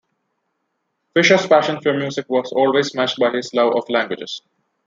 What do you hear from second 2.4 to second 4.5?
always matched by his love of languages.